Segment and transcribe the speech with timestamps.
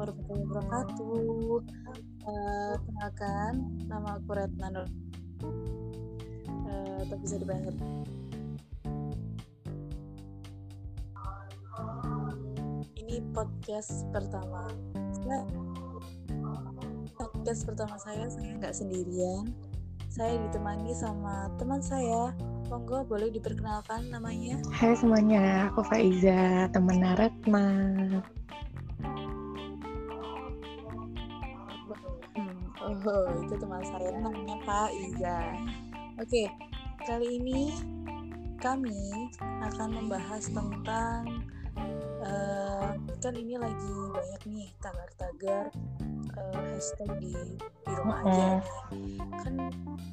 [0.00, 1.60] warahmatullahi wabarakatuh.
[2.24, 3.52] Uh, kenalkan,
[3.84, 4.88] nama aku Retna Nur.
[6.64, 7.74] Uh, tak bisa dibayar.
[12.96, 14.72] Ini podcast pertama.
[17.20, 19.52] Podcast pertama saya, saya nggak sendirian.
[20.08, 22.32] Saya ditemani sama teman saya.
[22.72, 24.56] Monggo boleh diperkenalkan namanya.
[24.72, 27.68] Hai semuanya, aku Faiza, teman Retna.
[33.00, 35.40] Oh, itu teman saya namanya Pak Iza.
[36.20, 36.52] Oke,
[37.08, 37.72] kali ini
[38.60, 41.48] kami akan membahas tentang
[42.20, 42.92] uh,
[43.24, 45.72] kan ini lagi banyak nih tagar-tagar
[46.36, 47.32] uh, hashtag di
[47.88, 48.60] di rumah aja
[49.48, 49.54] kan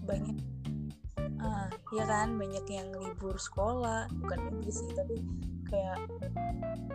[0.08, 0.38] banyak
[1.44, 2.40] ah ya kan?
[2.40, 5.20] Banyak yang libur sekolah bukan libur sih tapi
[5.68, 6.00] kayak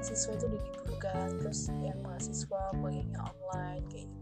[0.01, 4.22] siswa itu diliburkan terus yang mahasiswa kuliahnya online kayak gitu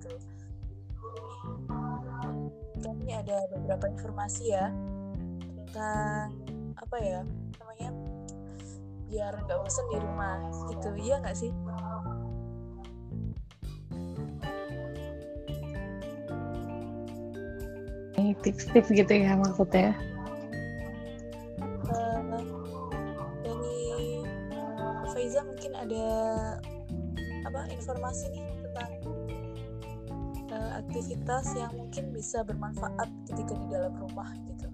[2.80, 4.72] kami ada beberapa informasi ya
[5.70, 6.32] tentang
[6.74, 7.20] apa ya
[7.60, 7.90] namanya
[9.10, 10.38] biar nggak bosan di rumah
[10.70, 10.88] gitu.
[10.96, 11.50] Iya nggak sih?
[18.20, 19.96] Ini tips-tips gitu ya maksudnya
[31.50, 34.68] aktivitas yang mungkin bisa bermanfaat ketika di dalam rumah gitu.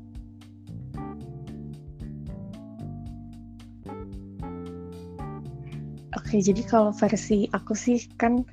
[6.16, 8.44] Oke, jadi kalau versi aku sih kan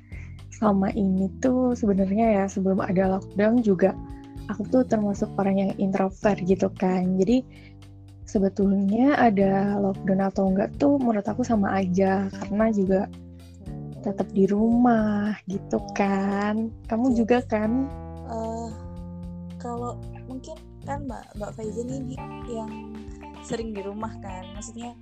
[0.52, 3.92] selama ini tuh sebenarnya ya sebelum ada lockdown juga
[4.48, 7.20] aku tuh termasuk orang yang introvert gitu kan.
[7.20, 7.44] Jadi
[8.24, 13.00] sebetulnya ada lockdown atau enggak tuh menurut aku sama aja karena juga
[14.04, 17.88] tetap di rumah gitu kan kamu juga kan
[20.84, 22.16] kan mbak mbak Faiza nih
[22.48, 22.94] yang
[23.44, 24.44] sering di rumah kan.
[24.56, 24.96] Maksudnya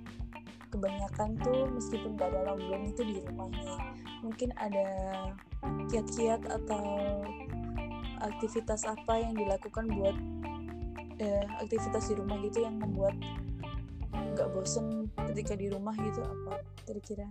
[0.73, 3.77] kebanyakan tuh meskipun gak ada lockdown itu di rumah nih
[4.25, 4.87] mungkin ada
[5.91, 6.81] kiat-kiat atau
[8.23, 10.17] aktivitas apa yang dilakukan buat
[11.21, 13.13] eh, aktivitas di rumah gitu yang membuat
[14.33, 17.29] nggak bosen ketika di rumah gitu apa kira-kira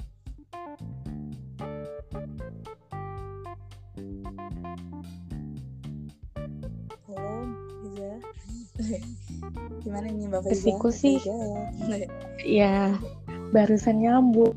[9.85, 10.53] Gimana nih Mbak Faiza?
[10.55, 11.19] Versiku sih,
[12.47, 12.95] ya
[13.55, 14.55] barusan nyambung.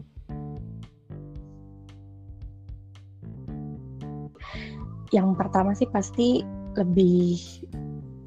[5.13, 6.43] Yang pertama sih pasti
[6.75, 7.39] lebih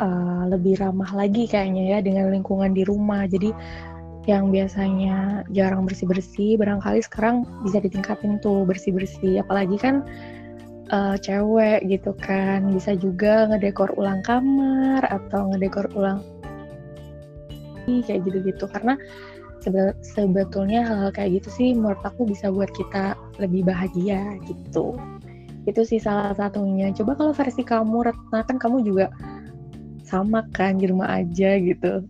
[0.01, 3.29] uh, lebih ramah lagi kayaknya ya dengan lingkungan di rumah.
[3.29, 3.53] Jadi
[4.29, 9.41] yang biasanya jarang bersih-bersih, barangkali sekarang bisa ditingkatin tuh bersih-bersih.
[9.41, 10.05] Apalagi kan
[10.91, 16.21] uh, cewek gitu kan, bisa juga ngedekor ulang kamar atau ngedekor ulang
[17.89, 18.69] kayak gitu-gitu.
[18.69, 19.01] Karena
[19.65, 24.95] sebe sebetulnya hal-hal kayak gitu sih menurut aku bisa buat kita lebih bahagia gitu.
[25.65, 26.93] Itu sih salah satunya.
[26.97, 29.13] Coba kalau versi kamu, Retna kan kamu juga
[30.09, 32.05] sama kan di rumah aja gitu.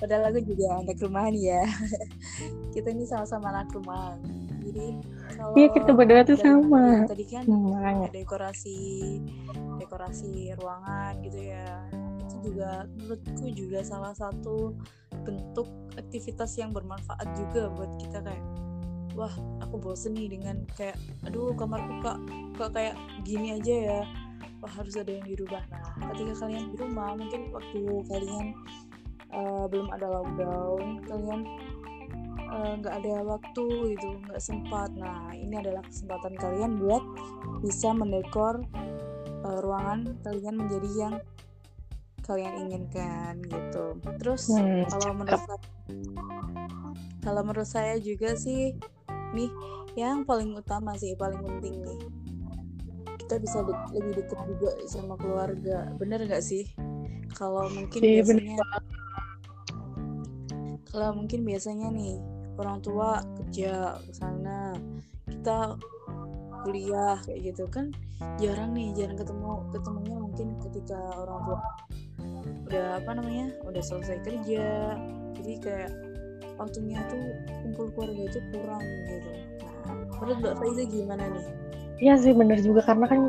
[0.00, 1.62] Padahal aku juga anak rumahan ya.
[2.74, 4.18] Kita ini sama-sama anak rumahan
[4.70, 4.86] jadi
[5.34, 7.04] kalau iya kita berdua tuh sama.
[7.10, 8.12] tadi kan hmm.
[8.14, 8.78] dekorasi
[9.82, 11.66] dekorasi ruangan gitu ya.
[12.22, 14.76] Itu juga menurutku juga salah satu
[15.26, 15.66] bentuk
[15.98, 18.44] aktivitas yang bermanfaat juga buat kita kayak
[19.18, 20.94] wah aku bosen nih dengan kayak
[21.26, 22.18] aduh kamarku kak
[22.54, 22.94] kok kayak
[23.26, 24.00] gini aja ya.
[24.60, 25.64] Wah harus ada yang dirubah.
[25.72, 27.80] Nah ketika kalian di rumah mungkin waktu
[28.12, 28.46] kalian
[29.34, 31.40] uh, belum ada lockdown kalian
[32.50, 33.64] nggak uh, ada waktu
[33.94, 34.90] itu nggak sempat.
[34.98, 37.02] Nah ini adalah kesempatan kalian buat
[37.62, 38.66] bisa mendekor
[39.46, 41.14] uh, ruangan kalian menjadi yang
[42.26, 43.98] kalian inginkan gitu.
[44.22, 45.60] Terus hmm, kalau menurut saya,
[47.22, 48.74] kalau menurut saya juga sih
[49.34, 49.50] nih
[49.98, 51.98] yang paling utama sih paling penting nih
[53.30, 55.86] kita bisa de lebih dekat juga sama keluarga.
[56.02, 56.66] Bener nggak sih?
[57.30, 58.58] Kalau mungkin iya, biasanya
[60.90, 62.18] kalau mungkin biasanya nih
[62.58, 64.76] orang tua kerja ke sana
[65.30, 65.78] kita
[66.66, 67.88] kuliah kayak gitu kan
[68.36, 71.58] jarang nih jarang ketemu ketemunya mungkin ketika orang tua
[72.70, 74.94] udah apa namanya udah selesai kerja.
[75.34, 75.90] Jadi kayak
[76.54, 77.22] waktunya tuh
[77.66, 79.30] kumpul keluarga itu kurang gitu.
[79.66, 81.46] Nah menurut mbak Faiza gimana nih?
[81.98, 83.20] Iya sih bener juga karena kan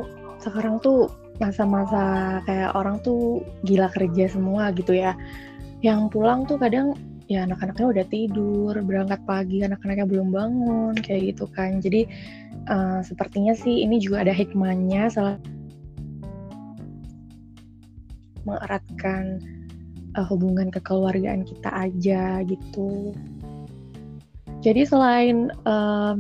[0.46, 1.10] sekarang tuh
[1.42, 5.18] masa-masa kayak orang tuh gila kerja semua gitu ya.
[5.82, 6.94] Yang pulang tuh kadang
[7.32, 12.04] ya anak-anaknya udah tidur berangkat pagi anak-anaknya belum bangun kayak gitu kan jadi
[12.68, 15.40] uh, sepertinya sih ini juga ada hikmahnya salah
[18.44, 19.40] mengeratkan
[20.20, 23.16] uh, hubungan kekeluargaan kita aja gitu
[24.60, 26.20] jadi selain uh,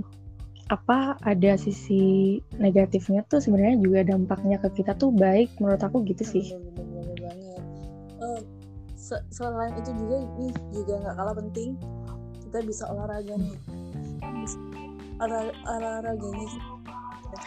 [0.71, 6.23] apa ada sisi negatifnya tuh sebenarnya juga dampaknya ke kita tuh baik menurut aku gitu
[6.23, 6.55] sih.
[9.31, 11.69] Selain itu juga nih juga nggak kalah penting
[12.51, 13.55] kita bisa olahraga nih.
[15.23, 16.47] Olah olahraganya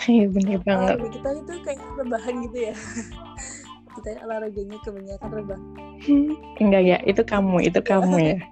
[0.08, 0.96] Iya bener banget.
[1.12, 2.75] Kita itu kayak rebahan gitu ya.
[4.00, 5.64] kita olahraganya kebanyakan rebahan.
[6.64, 8.37] Enggak ya, itu kamu, itu kamu ya.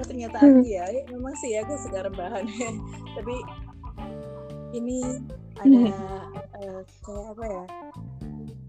[0.00, 2.46] oh ternyata aku ya, ya memang sih ya aku suka rebahan
[3.18, 3.36] tapi
[4.70, 5.02] ini
[5.58, 5.78] ada
[6.62, 7.64] uh, kayak apa ya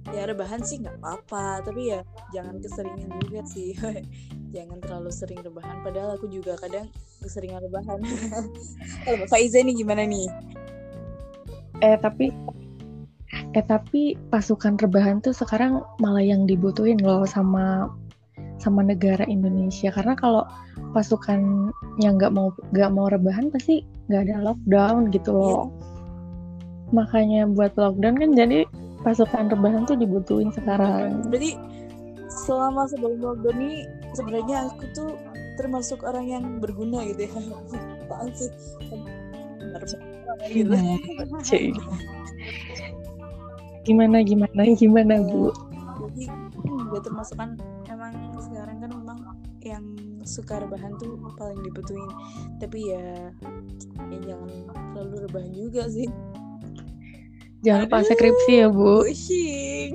[0.09, 1.62] ya rebahan sih nggak apa-apa.
[1.62, 2.01] Tapi ya
[2.33, 3.77] jangan keseringan juga sih.
[4.51, 6.83] Jangan terlalu sering rebahan padahal aku juga kadang
[7.24, 8.03] keseringan rebahan
[9.07, 10.27] kalau Faiza nih gimana nih?
[11.80, 12.36] Eh tapi
[13.56, 17.95] eh tapi pasukan rebahan tuh sekarang malah yang dibutuhin loh sama
[18.59, 19.88] sama negara Indonesia.
[19.88, 20.44] Karena kalau
[20.92, 21.71] pasukan
[22.03, 25.48] yang nggak mau nggak mau rebahan pasti nggak ada lockdown gitu loh.
[25.48, 25.65] Yeah.
[26.92, 28.68] makanya buat lockdown kan jadi
[29.01, 31.25] pasukan rebahan tuh dibutuhin sekarang.
[31.30, 31.57] Berarti
[32.31, 35.12] selama sebelum lockdown ini sebenarnya aku tuh
[35.59, 37.31] termasuk orang yang berguna gitu ya.
[38.07, 38.50] Apaan sih?
[40.51, 40.74] Gitu.
[43.81, 45.50] gimana gimana gimana bu?
[46.12, 46.25] Jadi
[46.69, 47.57] juga termasuk kan
[47.89, 49.19] emang sekarang kan memang
[49.62, 49.86] yang
[50.21, 52.09] suka rebahan tuh paling dibutuhin.
[52.62, 53.33] Tapi ya
[54.12, 54.50] ya jangan
[54.94, 56.07] terlalu rebahan juga sih
[57.62, 59.06] jangan lupa skripsi ya bu.
[59.06, 59.92] Pusing.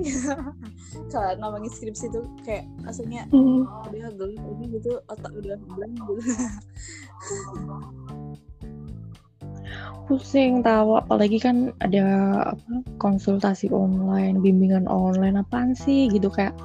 [1.11, 3.63] Kalau ngomongin skripsi tuh kayak aslinya hmm.
[3.63, 6.21] udah gelap ini gitu otak udah blank gitu.
[10.07, 12.03] Pusing tahu apalagi kan ada
[12.55, 12.73] apa
[13.03, 16.55] konsultasi online bimbingan online apaan sih gitu kayak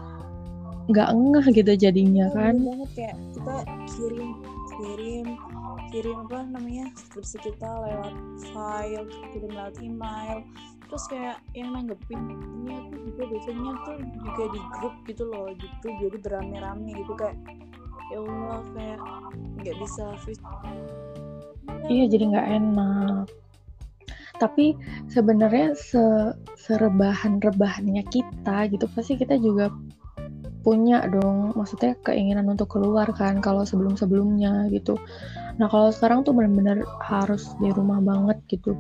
[0.91, 2.55] nggak ngeh gitu jadinya oh, kan.
[2.59, 3.57] banget kayak kita
[3.95, 4.31] kirim
[4.79, 5.27] kirim
[5.95, 8.15] kirim apa namanya skripsi kita lewat
[8.51, 10.39] file kirim lewat email
[10.93, 12.21] terus kayak yang nanggepin
[12.69, 15.87] aku juga biasanya tuh juga di grup gitu loh gitu.
[15.89, 17.33] Jadi berame-rame gitu kayak
[18.13, 19.01] ya Allah kayak
[19.65, 20.05] nggak bisa
[21.89, 23.25] iya jadi nggak enak.
[24.37, 24.77] Tapi
[25.09, 29.73] sebenarnya se serebahan rebahannya kita gitu pasti kita juga
[30.61, 31.57] punya dong.
[31.57, 35.01] Maksudnya keinginan untuk keluar kan kalau sebelum sebelumnya gitu.
[35.57, 38.77] Nah kalau sekarang tuh benar-benar harus di rumah banget gitu.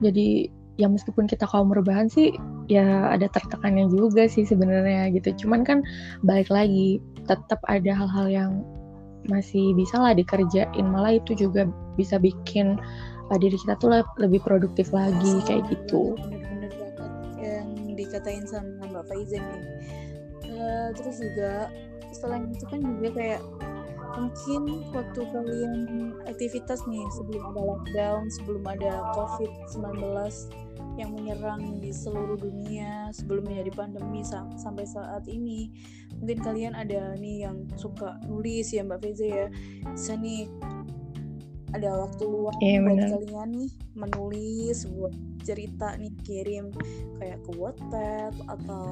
[0.00, 2.34] Jadi ya meskipun kita kaum rebahan sih
[2.66, 5.46] ya ada tertekannya juga sih sebenarnya gitu.
[5.46, 5.82] Cuman kan
[6.26, 8.52] balik lagi tetap ada hal-hal yang
[9.30, 10.84] masih bisa lah dikerjain.
[10.84, 12.76] Malah itu juga bisa bikin
[13.30, 16.18] uh, diri kita tuh lebih produktif lagi kayak gitu.
[16.18, 16.94] Bener-bener banget
[17.40, 19.64] yang dikatain sama Mbak Faizan nih.
[20.54, 21.72] Uh, terus juga
[22.14, 23.42] selain itu kan juga kayak
[24.14, 25.74] mungkin waktu kalian
[26.30, 30.63] aktivitas nih sebelum ada lockdown sebelum ada covid 19
[30.94, 35.70] yang menyerang di seluruh dunia sebelum menjadi pandemi sam sampai saat ini.
[36.22, 39.46] Mungkin kalian ada nih yang suka nulis ya Mbak Feza ya.
[39.90, 40.46] Bisa nih
[41.74, 43.08] ada waktu luang yeah, buat bener.
[43.18, 46.70] kalian nih menulis buat cerita nih kirim
[47.18, 48.86] kayak ke Wattpad atau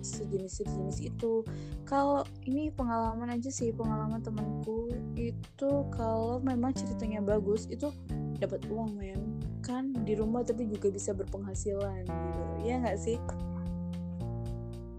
[0.00, 1.42] sejenis sejenis itu.
[1.84, 4.88] Kalau ini pengalaman aja sih pengalaman temanku.
[5.18, 7.90] Itu kalau memang ceritanya bagus itu
[8.38, 9.31] dapat uang men
[9.62, 13.16] kan di rumah tapi juga bisa berpenghasilan gitu ya nggak sih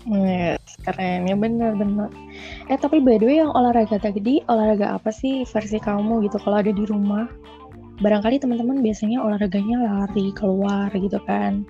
[0.04, 2.12] Yes, keren ya bener-bener.
[2.68, 6.60] Eh tapi by the way yang olahraga tadi olahraga apa sih versi kamu gitu kalau
[6.60, 7.24] ada di rumah?
[8.04, 11.64] Barangkali teman-teman biasanya olahraganya lari keluar gitu kan.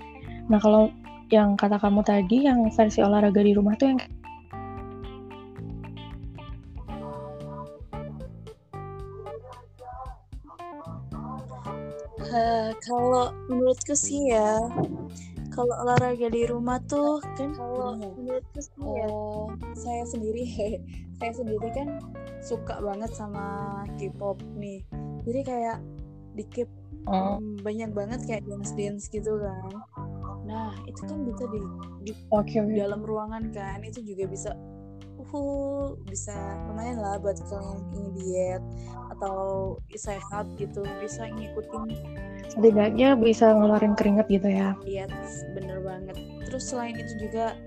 [0.50, 0.90] Nah kalau
[1.30, 4.02] yang kata kamu tadi yang versi olahraga di rumah tuh yang
[12.34, 14.58] Uh, kalau menurutku sih ya
[15.54, 20.46] kalau olahraga di rumah tuh kan kalau menurutku sih ya uh, saya sendiri
[21.22, 22.02] saya sendiri kan
[22.42, 23.46] suka banget sama
[24.02, 24.82] K-pop nih
[25.30, 25.78] jadi kayak
[26.34, 26.66] di K
[27.06, 27.38] oh.
[27.62, 29.70] banyak banget kayak dance dance gitu kan
[30.44, 31.62] nah itu kan bisa di,
[32.10, 32.66] di okay.
[32.74, 34.58] dalam ruangan kan itu juga bisa
[35.18, 36.36] uh bisa
[36.70, 38.64] lumayan lah buat kalian ingin diet
[39.18, 41.90] atau sehat gitu bisa ngikutin
[42.54, 44.78] setidaknya bisa ngeluarin keringat gitu ya.
[44.86, 45.10] Iya
[45.58, 46.16] bener banget.
[46.46, 47.58] Terus selain itu juga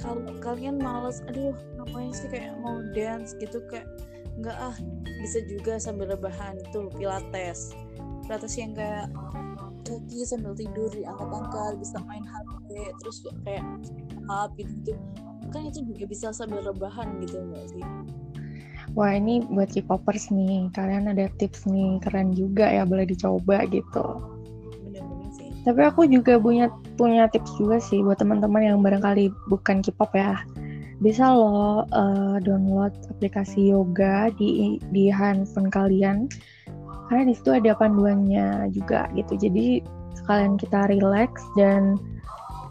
[0.00, 3.84] kalau kalian males aduh ngapain sih kayak mau dance gitu kayak
[4.40, 4.72] nggak ah
[5.20, 7.76] bisa juga sambil rebahan tuh pilates.
[8.24, 9.12] Pilates yang kayak
[9.90, 13.64] kaki sambil tidur diangkat-angkat bisa main HP terus kayak
[14.30, 14.94] up gitu gitu
[15.50, 17.84] kan itu juga bisa sambil rebahan gitu enggak sih
[18.98, 24.18] Wah ini buat K-popers nih, kalian ada tips nih keren juga ya boleh dicoba gitu.
[24.82, 26.66] bener-bener sih Tapi aku juga punya
[26.98, 30.42] punya tips juga sih buat teman-teman yang barangkali bukan K-pop ya.
[30.98, 36.26] Bisa loh uh, download aplikasi yoga di di handphone kalian.
[37.06, 39.38] Karena di situ ada panduannya juga gitu.
[39.38, 39.86] Jadi
[40.18, 41.94] sekalian kita relax dan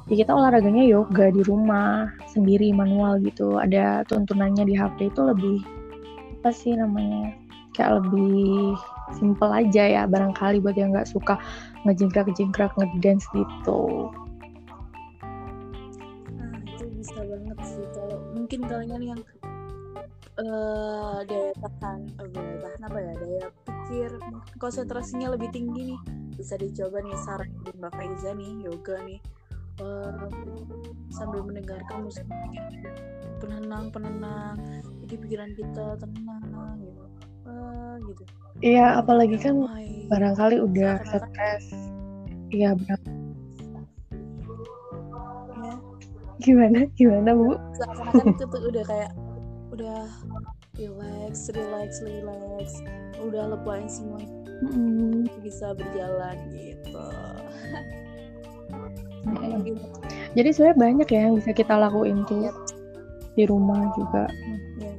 [0.10, 3.62] ya kita olahraganya yoga di rumah sendiri manual gitu.
[3.62, 5.58] Ada tuntunannya di HP itu lebih
[6.40, 7.36] apa sih namanya
[7.76, 8.76] kayak lebih
[9.16, 11.40] simple aja ya barangkali buat yang nggak suka
[11.88, 14.12] ngejingkrak-jingkrak ngedance gitu.
[16.36, 19.22] nah itu bisa banget sih kalau mungkin kalian yang
[20.40, 24.12] eh daya tahan eh, daya tahan apa ya daya pikir
[24.64, 26.00] konsentrasinya lebih tinggi nih
[26.40, 29.20] bisa dicoba nih saran dari Mbak Faiza nih yoga nih
[31.10, 32.26] Sambil mendengarkan musik
[33.40, 34.58] penenang penenang
[35.02, 37.04] jadi pikiran kita tenang gitu
[37.48, 38.24] Eh, gitu
[38.60, 40.06] Iya, apalagi kan Damai.
[40.06, 41.66] barangkali udah stres.
[42.52, 43.00] Iya, benar.
[45.50, 45.74] ya
[46.38, 46.80] Gimana?
[46.94, 47.56] Gimana, Bu?
[47.74, 49.12] seakan-akan itu tuh udah kayak
[49.70, 50.02] udah
[50.76, 52.68] relax relax relax
[53.20, 54.20] udah lepain semua
[54.60, 55.24] Mm-mm.
[55.40, 57.00] bisa berjalan gitu
[59.64, 59.84] Gitu.
[60.38, 62.56] Jadi sebenarnya banyak ya yang bisa kita lakuin tuh Yap.
[63.34, 64.30] di rumah juga.
[64.78, 64.94] Ya.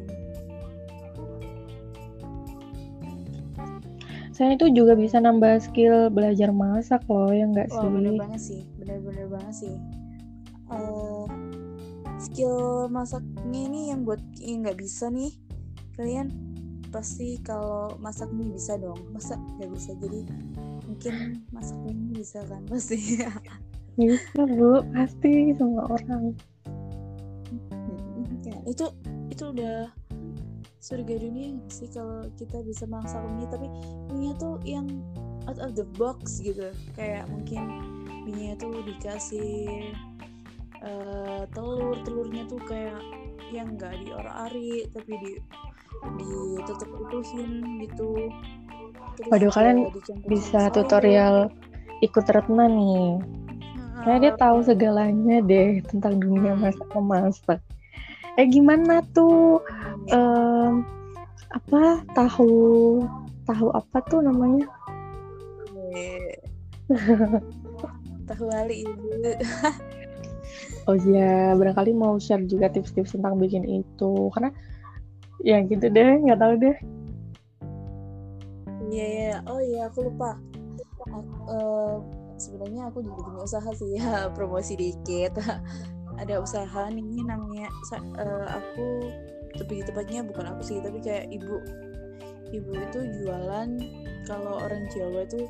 [4.41, 7.89] Saya itu juga bisa nambah skill belajar masak loh, ya nggak sih?
[7.93, 9.77] bener banget sih, bener-bener banget sih.
[10.73, 11.25] Eh,
[12.17, 15.37] skill masaknya ini yang buat yang nggak bisa nih,
[15.93, 16.33] kalian
[16.89, 20.25] pasti kalau masak mie bisa dong, masa nggak bisa jadi
[20.89, 23.21] mungkin masak mie bisa kan pasti.
[24.01, 24.81] Bisa, Bu.
[24.97, 26.33] Pasti semua orang.
[28.49, 28.89] Ya, itu
[29.29, 29.93] itu udah
[30.81, 33.69] surga dunia sih kalau kita bisa masak mie tapi
[34.17, 34.89] mie tuh yang
[35.45, 37.69] out of the box gitu kayak mungkin
[38.25, 39.93] mie tuh dikasih
[40.81, 42.97] eh, telur telurnya tuh kayak
[43.53, 45.33] yang nggak diorak-arik tapi di
[46.17, 48.33] ditutup utuhin gitu
[49.21, 49.79] Terus Waduh, kalian
[50.25, 51.53] Bisa tutorial
[52.01, 53.21] ikut Retna nih.
[54.01, 56.63] Kayaknya dia tahu segalanya deh tentang dunia Hmm.
[56.65, 57.61] masak memasak.
[58.41, 59.61] Eh gimana tuh
[60.09, 60.81] em,
[61.53, 62.53] apa tahu
[63.45, 64.65] tahu apa tuh namanya?
[68.25, 69.09] Tahu wali ibu
[70.89, 74.51] Oh iya, barangkali mau share juga tips-tips tentang bikin itu karena
[75.45, 76.77] ya gitu deh, nggak tahu deh.
[78.91, 80.35] Iya iya, oh iya aku lupa.
[81.07, 81.21] Aku,
[81.53, 81.95] eh,
[82.41, 85.37] sebenarnya aku juga punya usaha sih ya, promosi dikit.
[86.21, 88.87] Ada usaha nih namanya eh, aku
[89.61, 91.61] lebih tepatnya bukan aku sih, tapi kayak ibu.
[92.51, 93.69] Ibu itu jualan
[94.27, 95.47] kalau orang Jawa itu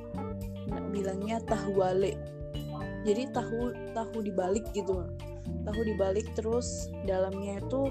[0.92, 2.12] bilangnya tahu wale.
[3.08, 5.08] Jadi tahu tahu dibalik gitu.
[5.64, 7.88] Tahu dibalik terus dalamnya itu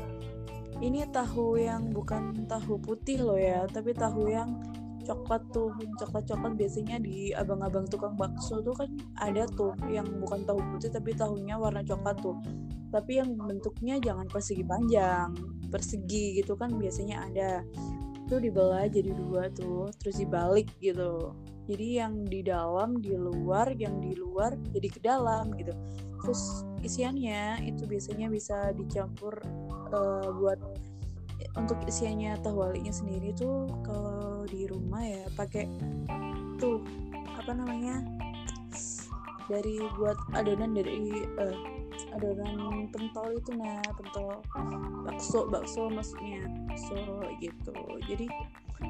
[0.79, 4.68] ini tahu yang bukan tahu putih loh ya, tapi tahu yang
[5.09, 10.45] coklat tuh yang coklat-coklat biasanya di abang-abang tukang bakso tuh kan ada tuh yang bukan
[10.45, 12.37] tahu putih tapi tahunya warna coklat tuh.
[12.93, 15.33] Tapi yang bentuknya jangan persegi panjang
[15.69, 17.61] persegi gitu kan biasanya ada.
[18.25, 21.33] Itu dibelah jadi dua tuh terus dibalik gitu.
[21.69, 25.73] Jadi yang di dalam di luar yang di luar jadi ke dalam gitu.
[26.19, 29.37] Terus isiannya itu biasanya bisa dicampur
[29.93, 30.59] eh, buat
[31.57, 35.65] untuk isiannya tahu walinya sendiri tuh kalau di rumah ya pakai
[36.61, 36.83] tuh
[37.39, 38.03] apa namanya
[39.49, 41.57] dari buat adonan dari eh,
[42.13, 44.41] adonan pentol itu nah pentol
[45.07, 46.97] bakso bakso maksudnya bakso
[47.41, 47.73] gitu.
[48.05, 48.29] Jadi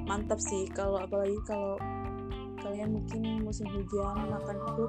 [0.05, 1.79] mantap sih kalau apalagi kalau
[2.59, 4.85] kalian mungkin musim hujan makan itu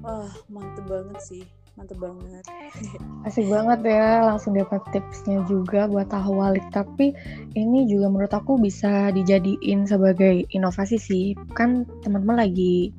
[0.00, 1.44] wah mantep banget sih
[1.78, 2.44] mantep banget
[3.26, 6.64] Asik banget ya, langsung dapat tipsnya juga buat tahu walik.
[6.72, 7.12] Tapi
[7.52, 11.36] ini juga menurut aku bisa dijadiin sebagai inovasi sih.
[11.52, 12.96] Kan teman-teman lagi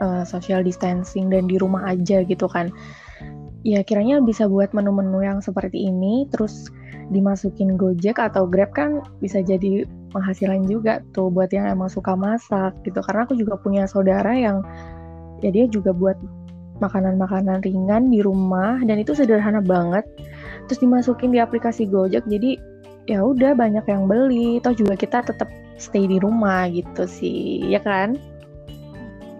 [0.00, 2.72] eh, social distancing dan di rumah aja gitu kan.
[3.60, 6.72] Ya kiranya bisa buat menu-menu yang seperti ini, terus
[7.12, 12.72] dimasukin Gojek atau Grab kan bisa jadi penghasilan juga tuh buat yang emang suka masak
[12.88, 13.04] gitu.
[13.04, 14.64] Karena aku juga punya saudara yang
[15.44, 16.16] ya dia juga buat
[16.80, 20.02] makanan-makanan ringan di rumah dan itu sederhana banget.
[20.66, 22.56] Terus dimasukin di aplikasi Gojek jadi
[23.06, 24.58] ya udah banyak yang beli.
[24.64, 28.16] Toh juga kita tetap stay di rumah gitu sih ya kan?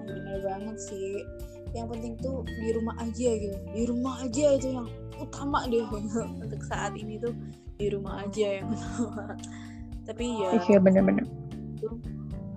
[0.07, 1.25] Bener banget sih.
[1.73, 3.57] Yang penting tuh di rumah aja gitu.
[3.73, 4.89] Di rumah aja itu yang
[5.21, 5.85] utama deh
[6.45, 7.33] untuk saat ini tuh.
[7.81, 9.35] Di rumah aja yang utama.
[10.09, 11.25] Tapi ya iya bener-bener.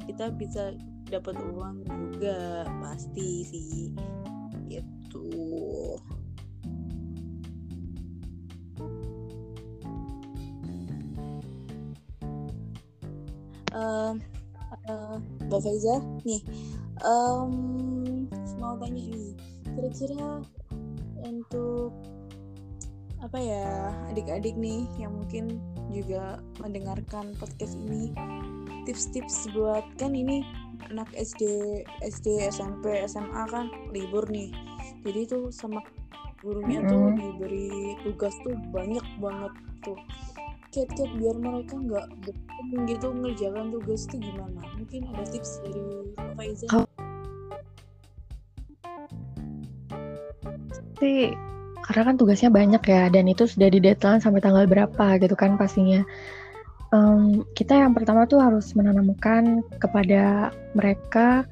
[0.03, 0.75] Kita bisa
[1.13, 3.93] dapat uang juga pasti sih
[5.13, 6.01] gitu
[13.73, 14.15] um,
[14.89, 15.17] uh,
[15.49, 16.41] Mbak Faiza nih.
[17.03, 17.53] Um,
[18.61, 19.35] mau tanya nih
[19.75, 20.39] kira-kira
[21.25, 21.91] untuk
[23.19, 25.57] apa ya adik-adik nih yang mungkin
[25.89, 28.11] juga mendengarkan podcast ini
[28.85, 30.43] tips-tips buat kan ini
[30.91, 31.43] anak SD
[32.03, 34.51] SD SMP SMA kan libur nih.
[35.03, 35.79] Jadi tuh sama
[36.43, 39.99] gurunya tuh diberi tugas tuh banyak banget tuh.
[40.73, 44.61] Cat-cat biar mereka nggak bosan gitu ngerjakan tugas itu gimana?
[44.75, 45.81] Mungkin ada tips dari
[46.17, 46.67] Pak Faiza
[51.03, 51.35] sih
[51.83, 55.59] karena kan tugasnya banyak ya dan itu sudah di deadline sampai tanggal berapa gitu kan
[55.59, 56.07] pastinya
[56.93, 61.49] um, kita yang pertama tuh harus menanamkan kepada mereka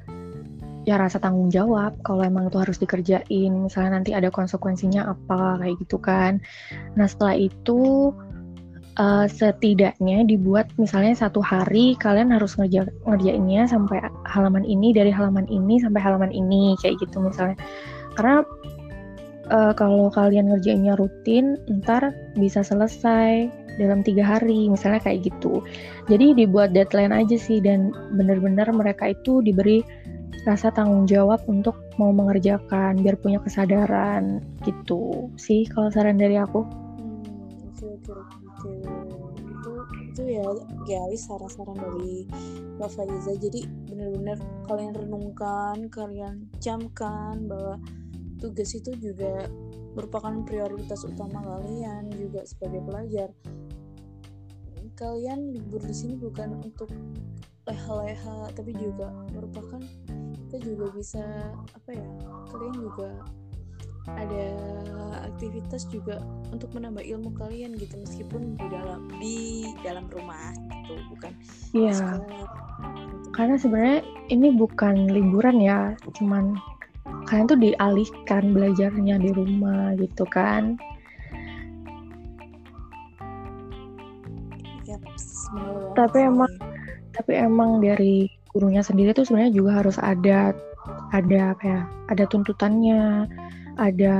[0.82, 5.74] ya rasa tanggung jawab kalau emang itu harus dikerjain misalnya nanti ada konsekuensinya apa kayak
[5.82, 6.42] gitu kan.
[6.98, 8.10] Nah setelah itu
[8.98, 15.46] uh, setidaknya dibuat misalnya satu hari kalian harus ngerja ngerjainnya sampai halaman ini dari halaman
[15.46, 17.54] ini sampai halaman ini kayak gitu misalnya.
[18.18, 18.42] Karena
[19.54, 25.62] uh, kalau kalian ngerjainnya rutin, ntar bisa selesai dalam tiga hari, misalnya kayak gitu.
[26.10, 29.84] Jadi dibuat deadline aja sih dan benar-benar mereka itu diberi
[30.42, 36.66] rasa tanggung jawab untuk mau mengerjakan biar punya kesadaran gitu sih kalau saran dari aku.
[36.98, 37.22] Hmm,
[37.70, 38.12] oke oke
[38.50, 38.72] oke
[39.62, 39.72] itu
[40.10, 40.44] itu ya
[40.82, 42.26] guys saran-saran dari
[42.76, 47.78] Mbak Faiza jadi benar-benar kalian renungkan kalian camkan bahwa
[48.42, 49.46] tugas itu juga
[49.92, 53.28] merupakan prioritas utama kalian juga sebagai pelajar.
[54.92, 56.92] Kalian libur di sini bukan untuk
[57.66, 59.78] leha-leha tapi juga merupakan
[60.52, 61.24] kita juga bisa
[61.54, 62.08] apa ya
[62.50, 63.10] kalian juga
[64.10, 64.46] ada
[65.30, 66.18] aktivitas juga
[66.50, 69.36] untuk menambah ilmu kalian gitu meskipun di dalam di
[69.86, 71.32] dalam rumah gitu bukan
[71.70, 72.18] iya.
[73.30, 76.58] karena sebenarnya ini bukan liburan ya cuman
[77.28, 80.76] kalian tuh dialihkan belajarnya di rumah gitu kan.
[85.92, 86.52] Tapi emang
[87.12, 90.56] tapi emang dari gurunya sendiri tuh sebenarnya juga harus ada
[91.12, 93.28] ada apa ya ada tuntutannya
[93.76, 94.16] ada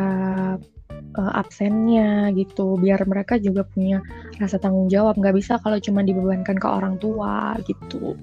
[1.16, 2.76] uh, absennya gitu.
[2.80, 4.00] Biar mereka juga punya
[4.40, 5.16] rasa tanggung jawab.
[5.20, 8.16] Nggak bisa kalau cuma dibebankan ke orang tua gitu.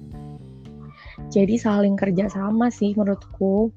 [1.30, 3.70] Jadi saling kerja sama sih menurutku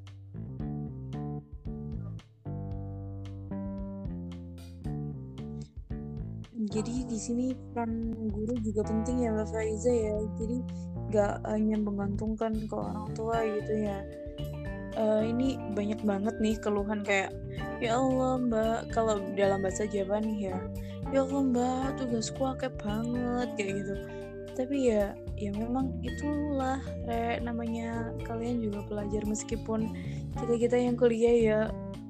[6.70, 10.18] jadi di sini peran guru juga penting ya Mbak Faiza ya.
[10.40, 10.58] Jadi
[11.12, 14.00] gak hanya menggantungkan ke orang tua gitu ya.
[14.94, 17.34] Uh, ini banyak banget nih keluhan kayak
[17.82, 20.58] ya Allah Mbak kalau dalam bahasa Jawa nih ya.
[21.10, 23.96] Ya Allah Mbak tugasku akeh banget kayak gitu.
[24.54, 26.78] Tapi ya ya memang itulah
[27.10, 29.90] re namanya kalian juga pelajar meskipun
[30.38, 31.60] kita kita yang kuliah ya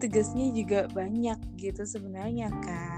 [0.04, 2.93] tugasnya juga banyak gitu sebenarnya kan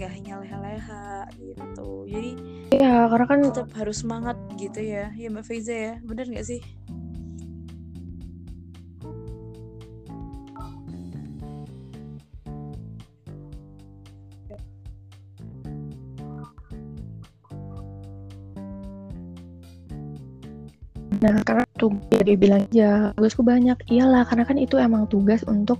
[0.00, 2.08] nggak hanya leha-leha gitu.
[2.08, 2.30] Jadi
[2.72, 5.12] ya karena kan tetap harus semangat gitu ya.
[5.12, 6.64] Ya mbak Faiza ya bener nggak sih?
[21.20, 23.76] Nah, karena tuh dia bilang aja tugasku banyak.
[23.92, 25.76] Iyalah, karena kan itu emang tugas untuk